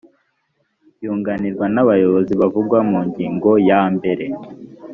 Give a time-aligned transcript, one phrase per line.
[1.03, 4.25] yunganirwa n abayobozi bavugwa mu ngingo yambere